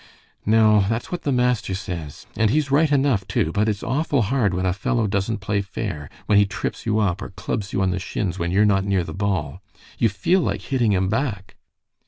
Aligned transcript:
"No, 0.47 0.85
that's 0.89 1.11
what 1.11 1.21
the 1.21 1.31
master 1.31 1.75
says. 1.75 2.25
And 2.35 2.49
he's 2.49 2.71
right 2.71 2.91
enough, 2.91 3.27
too, 3.27 3.51
but 3.51 3.69
it's 3.69 3.83
awful 3.83 4.23
hard 4.23 4.51
when 4.51 4.65
a 4.65 4.73
fellow 4.73 5.05
doesn't 5.05 5.41
play 5.41 5.61
fair, 5.61 6.09
when 6.25 6.39
he 6.39 6.45
trips 6.47 6.87
you 6.87 6.97
up 6.97 7.21
or 7.21 7.29
clubs 7.29 7.71
you 7.71 7.83
on 7.83 7.91
the 7.91 7.99
shins 7.99 8.39
when 8.39 8.49
you're 8.49 8.65
not 8.65 8.83
near 8.83 9.03
the 9.03 9.13
ball. 9.13 9.61
You 9.99 10.09
feel 10.09 10.39
like 10.41 10.61
hitting 10.63 10.91
him 10.93 11.07
back." 11.07 11.55